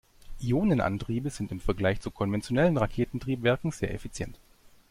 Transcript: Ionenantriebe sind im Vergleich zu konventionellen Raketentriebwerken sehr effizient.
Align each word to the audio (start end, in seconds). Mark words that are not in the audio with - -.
Ionenantriebe 0.39 1.29
sind 1.29 1.51
im 1.51 1.59
Vergleich 1.59 2.01
zu 2.01 2.09
konventionellen 2.09 2.75
Raketentriebwerken 2.77 3.69
sehr 3.69 3.93
effizient. 3.93 4.35